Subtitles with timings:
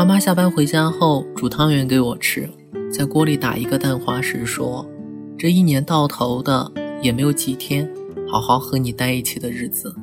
[0.00, 2.48] 妈妈下班回家后煮汤圆给我吃，
[2.90, 4.88] 在锅里打一个蛋花时说
[5.36, 7.86] ：“这一年到头的也没有几天
[8.26, 9.94] 好好和你待一起的日子。”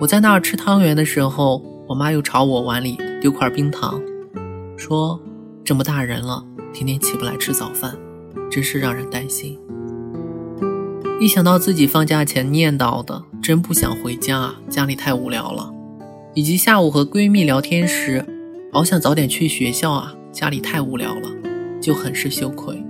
[0.00, 4.02] 我在那儿吃汤圆的时候，我妈又朝我碗里丢块冰糖，
[4.76, 5.20] 说
[5.62, 7.96] ：“这么大人了，天天起不来吃早饭，
[8.50, 9.56] 真是让人担心。”
[11.22, 15.72] 一想到自己放假前念叨的“真不想回家啊，家里太无聊了”，
[16.34, 18.26] 以及下午和闺蜜聊天时
[18.70, 21.30] “好想早点去学校啊，家里太无聊了”，
[21.80, 22.82] 就很是羞愧。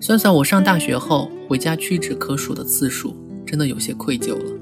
[0.00, 4.60] 算算我上大学后回家屈指可数的次数，真的有些愧疚了。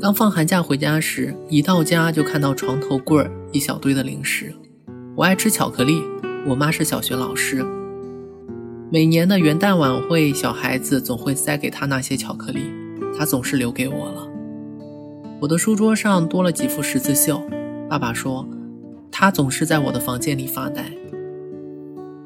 [0.00, 4.52] 刚放寒假回家时，一到家就看到床头柜儿一小堆的零食。
[5.14, 6.02] 我爱吃巧克力，
[6.46, 7.64] 我妈是小学老师。
[8.90, 12.72] 每年的元旦晚会，小孩子总会塞给他那些巧克力，
[13.16, 14.28] 他总是留给我了。
[15.40, 17.40] 我的书桌上多了几幅十字绣，
[17.88, 18.46] 爸爸说，
[19.16, 20.84] 他总是在我的房间里发呆。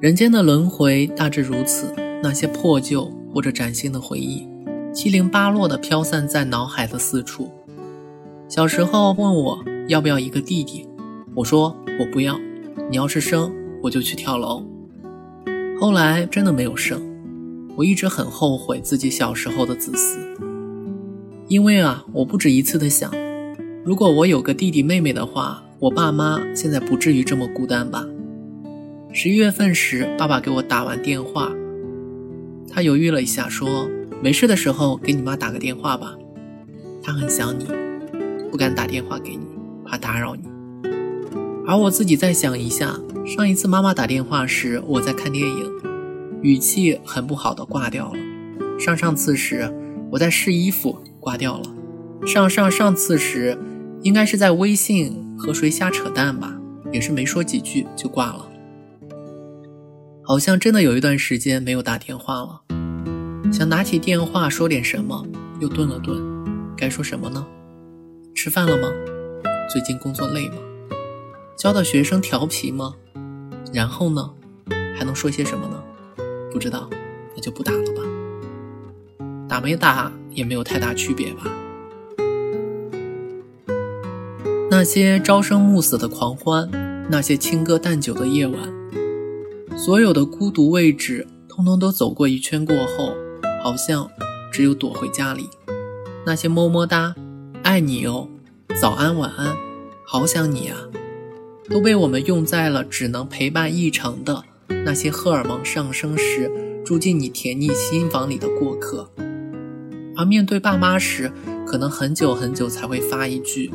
[0.01, 4.49] 人间的轮回大致如此，那些破旧或者崭新的回忆，
[4.91, 7.53] 七零八落的飘散在脑海的四处。
[8.49, 10.89] 小时候问我要不要一个弟弟，
[11.35, 12.41] 我说我不要，
[12.91, 14.65] 你要是生，我就去跳楼。
[15.79, 17.03] 后来真的没有生，
[17.77, 20.19] 我一直很后悔自己小时候的自私。
[21.49, 23.12] 因为啊，我不止一次的想，
[23.84, 28.05] 如果我有个弟弟妹妹的话，我爸妈现在不至于这么孤单吧。
[29.12, 31.53] 十一月份时，爸爸给我打完电话，
[32.69, 33.89] 他犹豫了一下，说
[34.21, 36.17] ：“没事的时候给你妈打个电话吧，
[37.01, 37.65] 他很想你，
[38.51, 39.47] 不敢打电话给你，
[39.87, 40.43] 怕打扰你。”
[41.65, 42.99] 而我自己再想一下。
[43.25, 45.73] 上一次妈妈打电话时，我在看电影，
[46.43, 48.19] 语气很不好的挂掉了。
[48.81, 49.73] 上上次时，
[50.11, 51.65] 我在试衣服，挂掉了。
[52.27, 53.56] 上上上次时，
[54.03, 56.57] 应该是在微信和谁瞎扯淡吧，
[56.93, 58.49] 也是没说几句就挂了。
[60.23, 62.61] 好像真的有一段时间没有打电话了，
[63.53, 65.27] 想拿起电话说点什么，
[65.61, 66.22] 又顿了顿，
[66.77, 67.47] 该说什么呢？
[68.34, 68.89] 吃饭了吗？
[69.71, 70.56] 最近工作累吗？
[71.56, 72.95] 教的学生调皮吗？
[73.72, 74.31] 然后呢，
[74.97, 75.83] 还能说些什么呢？
[76.53, 76.89] 不知道，
[77.34, 78.03] 那就不打了吧。
[79.49, 81.51] 打没打也没有太大区别吧。
[84.71, 86.69] 那些朝生暮死的狂欢，
[87.11, 88.59] 那些轻歌淡酒的夜晚，
[89.79, 93.15] 所有的孤独位置，通通都走过一圈过后，
[93.65, 94.07] 好像
[94.53, 95.49] 只有躲回家里。
[96.27, 97.15] 那些么么哒，
[97.62, 98.28] 爱你哟，
[98.78, 99.57] 早安晚安，
[100.05, 100.77] 好想你啊。
[101.71, 104.43] 都被我们用在了只能陪伴一程的
[104.84, 106.51] 那些荷尔蒙上升时
[106.84, 109.11] 住进你甜腻心房里的过客，
[110.15, 111.33] 而面对爸妈时，
[111.67, 113.71] 可能很久很久才会发一句：“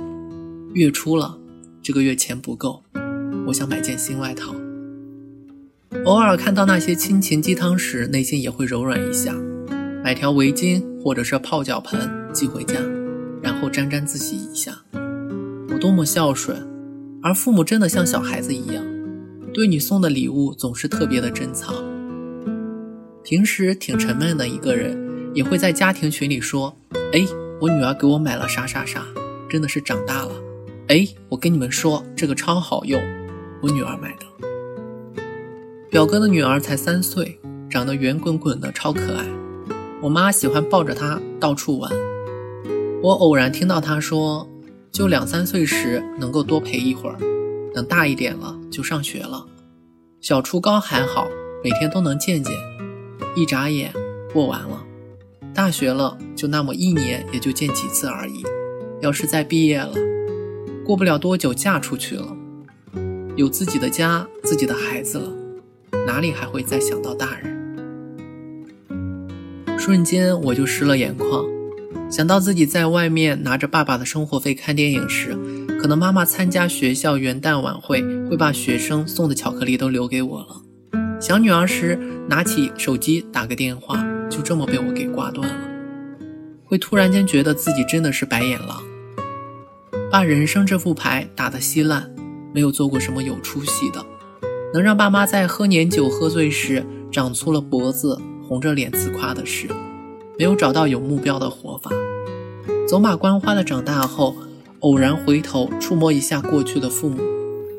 [0.73, 1.37] 月初了，
[1.83, 2.81] 这个月钱不够，
[3.45, 4.55] 我想买件新外套。”
[6.05, 9.35] 偶尔看到那些亲情鸡汤时，内心也会柔软一下，
[10.03, 12.79] 买条围巾或者是泡脚盆寄回家，
[13.39, 14.75] 然后沾沾自喜一下，
[15.69, 16.57] 我多么孝顺。
[17.21, 18.83] 而父母真的像小孩子一样，
[19.53, 21.75] 对你送的礼物总是特别的珍藏。
[23.23, 24.97] 平时挺沉闷的一个人，
[25.35, 26.75] 也会在家庭群里说
[27.13, 27.23] ：“哎，
[27.61, 29.05] 我女儿给我买了啥啥啥，
[29.47, 30.31] 真的是长大了。”
[30.87, 33.01] 哎，我跟你们说，这个超好用，
[33.61, 35.23] 我女儿买的。
[35.89, 37.39] 表哥的女儿才三岁，
[37.69, 39.25] 长得圆滚滚的，超可爱。
[40.01, 41.91] 我妈喜欢抱着她到处玩。
[43.01, 44.47] 我偶然听到她说。
[44.91, 47.17] 就两三岁时能够多陪一会儿，
[47.73, 49.43] 等大一点了就上学了。
[50.21, 51.27] 小初高还好，
[51.63, 52.55] 每天都能见见，
[53.35, 53.91] 一眨眼
[54.31, 54.85] 过完了。
[55.51, 58.43] 大学了就那么一年也就见几次而已。
[59.01, 59.95] 要是再毕业了，
[60.85, 62.27] 过不了多久嫁出去了，
[63.37, 65.31] 有自己的家、自己的孩子了，
[66.05, 67.53] 哪里还会再想到大人？
[69.79, 71.45] 瞬间我就湿了眼眶。
[72.09, 75.37] 想到自己在外面拿着爸爸的生活费看电影时，
[75.79, 80.61] 可能妈妈参加学校元旦晚会会把学生送的巧克力都留给我了。
[81.19, 81.97] 想女儿时
[82.27, 85.55] 拿起手机打个电话，就这么被我给挂断了，
[86.65, 88.83] 会突然间觉得自己真的是白眼狼，
[90.13, 92.07] 把人生这副牌打得稀烂，
[92.53, 94.05] 没有做过什么有出息的，
[94.71, 99.67] 能让爸妈在喝年酒喝醉时长粗了脖子红着脸自夸的事。
[100.37, 101.89] 没有找到有目标的活法，
[102.87, 104.35] 走马观花的长大后，
[104.81, 107.19] 偶然回头触摸一下过去的父母，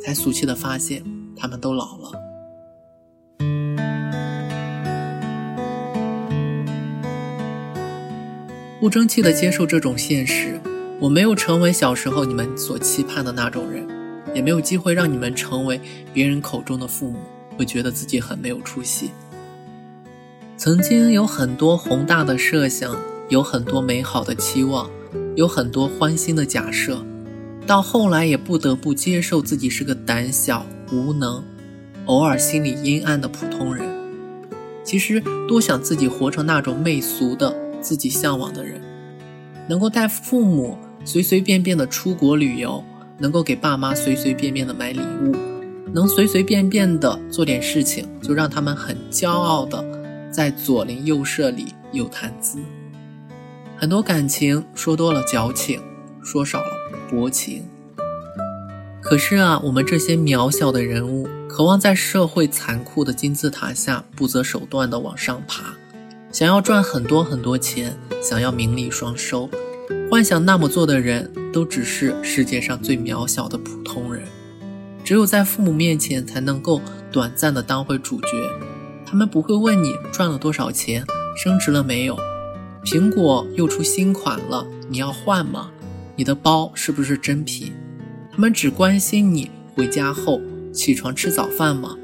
[0.05, 1.05] 才俗气的发现
[1.37, 2.11] 他们都老了。
[8.81, 10.61] 不争气的接受这种现实，
[11.05, 13.87] 我没有成为小时候你们所期盼的那种人，
[14.35, 15.79] 也没有机会让你们成为
[16.15, 17.19] 别人口中的父母，
[17.59, 19.11] 会觉得自己很没有出息。
[20.57, 22.97] 曾经有很多宏大的设想，
[23.29, 24.89] 有很多美好的期望，
[25.37, 27.05] 有很多欢欣的假设，
[27.67, 31.45] 到后来也不得不接受自己是个胆小、无能、
[32.07, 33.87] 偶尔心里阴暗的普通人。
[34.83, 38.81] 其实多想自己活成那种媚俗的自己向往的人，
[39.69, 42.83] 能够带父母随随便便的出国旅游，
[43.19, 45.37] 能够给爸妈随随便便的买礼物，
[45.93, 49.85] 能随随便便的做点事情就让他们很骄傲的。
[50.33, 52.59] 在左邻右舍里有谈资，
[53.77, 55.81] 很多感情说多了矫情，
[56.25, 56.71] 说少了
[57.09, 57.63] 薄情。
[59.01, 65.77] 可是啊，我们这些渺小的人物，渴望在社会残酷的金字塔下不择手段的往上爬，
[66.33, 69.49] 想要赚很多很多钱，想要名利双收，
[70.15, 74.23] 幻想那么做的人都只是世界上最渺小的普通人，
[75.03, 76.81] 只有在父母面前才能够
[77.11, 78.29] 短暂的当回主角。
[79.05, 81.05] 他们不会问你赚了多少钱，
[81.37, 82.17] 升职了没有，
[82.85, 85.73] 苹果又出新款了，你要换吗？
[86.15, 87.73] 你的包是不是真皮？
[88.31, 90.41] 他们只关心你回家后
[90.73, 91.97] 起床吃早饭吗？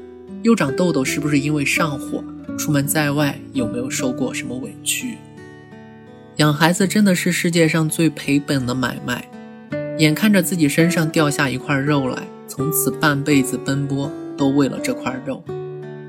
[0.43, 2.21] 又长痘痘是不是因为上火？
[2.57, 5.15] 出门在外有没有受过什么委屈？
[6.37, 9.23] 养孩子真的是世界上最赔本的买卖，
[9.97, 15.43] 眼看着自己身上掉下一块肉来，从此半辈子奔波都为了这块肉。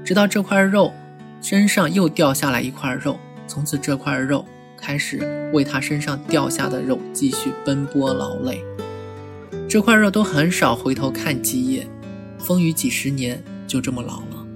[0.04, 0.92] 直到这块肉
[1.40, 4.46] 身上又掉下来一块肉，从此这块肉
[4.76, 8.64] 开始为他身上掉下的肉继续奔波劳累。
[9.68, 11.86] 这块肉都很少回头看几眼，
[12.38, 14.46] 风雨几十年就这么老了。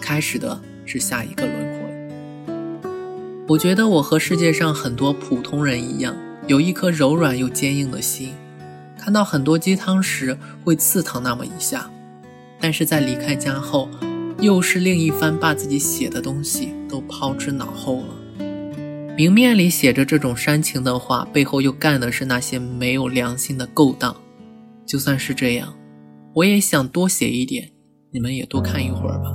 [0.00, 1.75] 开始的是下一个轮回。
[3.48, 6.16] 我觉得我和世界上很多普通人一样，
[6.48, 8.34] 有一颗柔软又坚硬的心，
[8.98, 11.88] 看到很多鸡汤时会刺疼那么一下，
[12.60, 13.88] 但是在离开家后。
[14.38, 18.44] 又是另一番把自己写的东西都抛之脑后了。
[19.16, 24.14] 明面里写着这种煽情的话，背后又干的是那些没有良心的勾当。
[24.84, 25.72] 就算是这样，
[26.34, 27.70] 我也想多写一点，
[28.12, 29.30] 你们也多看一会儿吧。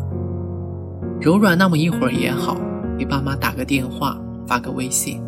[1.19, 2.55] 柔软那么一会儿也好，
[3.01, 4.15] 给爸妈打个电话，
[4.45, 5.19] 发个微信，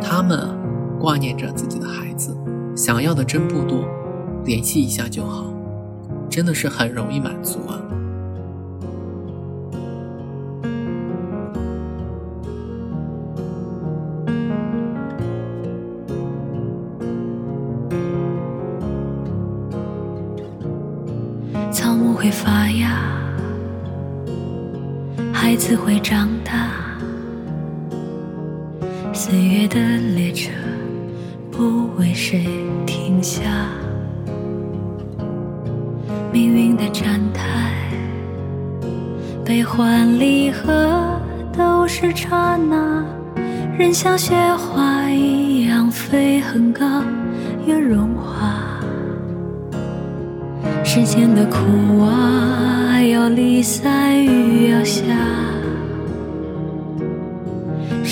[0.00, 0.56] 他们
[1.00, 2.32] 挂念着自己的孩子，
[2.76, 3.84] 想要的真不多，
[4.44, 5.52] 联系一下就好，
[6.30, 7.82] 真的是很容易满足啊。
[29.48, 29.80] 岁月的
[30.14, 30.50] 列车
[31.50, 32.44] 不为谁
[32.84, 33.40] 停下，
[36.30, 37.72] 命运的站台，
[39.46, 41.18] 悲欢离合
[41.56, 43.02] 都是刹那，
[43.78, 47.02] 人像雪花一样飞很高，
[47.66, 48.52] 又融化。
[50.84, 55.04] 世间的苦啊，要离散雨要下；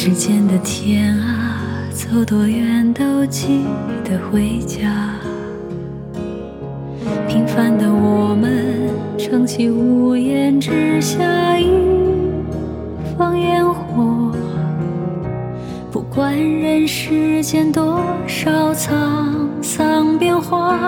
[0.07, 1.59] 世间的天啊，
[1.91, 3.65] 走多远都记
[4.05, 5.11] 得回家。
[7.27, 11.69] 平凡的我们，撑起屋檐之下一
[13.19, 14.33] 方烟火。
[15.91, 19.27] 不管人世间多少沧
[19.61, 20.79] 桑变化。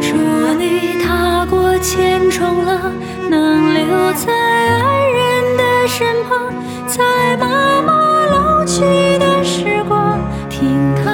[0.00, 0.16] 祝
[0.58, 2.92] 你踏过千重浪，
[3.30, 6.52] 能留在爱人的身旁，
[6.88, 8.82] 在妈妈老去
[9.18, 10.18] 的时光，
[10.50, 11.07] 听他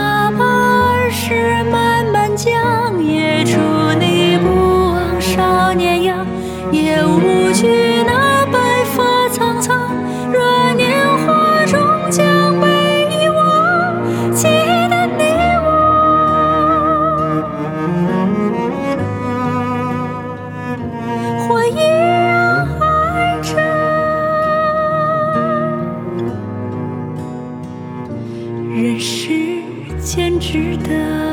[30.47, 31.24] 值得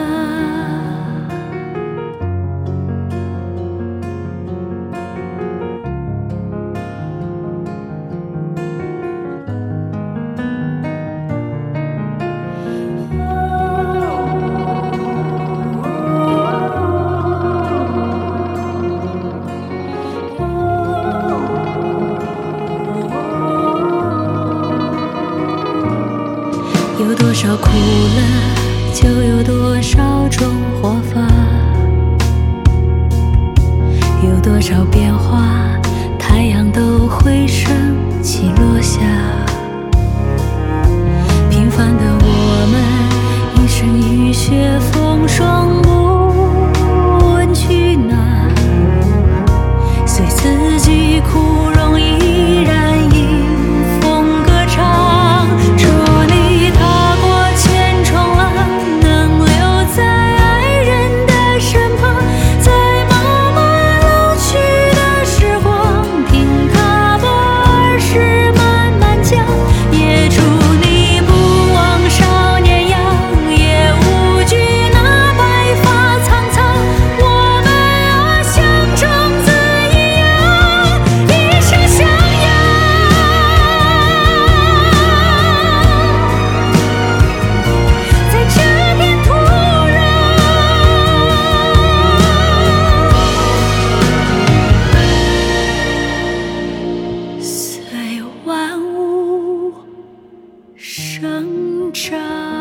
[102.12, 102.61] try.